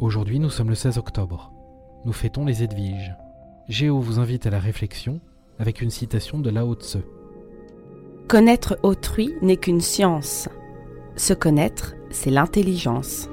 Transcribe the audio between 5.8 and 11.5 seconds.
une citation de Lao Tse. Connaître autrui n'est qu'une science. Se